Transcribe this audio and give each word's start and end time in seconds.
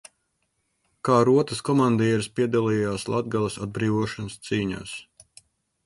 Kā 1.09 1.17
rotas 1.29 1.61
komandieris 1.67 2.31
piedalījās 2.39 3.07
Latgales 3.17 3.59
atbrīvošanas 3.67 4.43
cīņās. 4.49 5.01